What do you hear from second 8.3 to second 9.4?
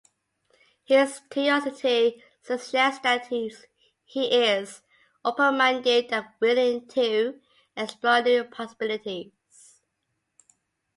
possibilities.